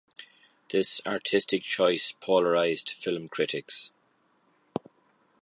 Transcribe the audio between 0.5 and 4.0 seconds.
This artistic choice polarized film critics.